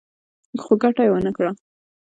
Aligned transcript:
خو 0.63 0.73
ګټه 0.81 1.03
يې 1.05 1.11
ونه 1.11 1.31
کړه. 1.37 1.51